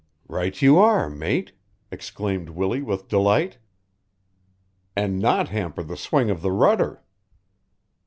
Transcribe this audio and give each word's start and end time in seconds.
"Right 0.27 0.59
you 0.63 0.79
are, 0.79 1.11
mate!" 1.11 1.51
exclaimed 1.91 2.49
Willie 2.49 2.81
with 2.81 3.07
delight. 3.07 3.59
"And 4.95 5.19
not 5.19 5.49
hamper 5.49 5.83
the 5.83 5.95
swing 5.95 6.31
of 6.31 6.41
the 6.41 6.51
rudder." 6.51 7.03